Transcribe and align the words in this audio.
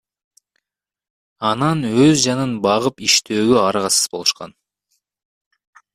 Анан 1.49 1.83
өз 2.05 2.23
жанын 2.23 2.57
багып 2.65 3.03
иштөөгө 3.09 3.61
аргасыз 3.67 4.11
болушкан. 4.15 4.59